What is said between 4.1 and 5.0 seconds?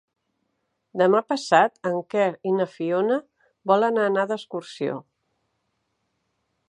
d'excursió.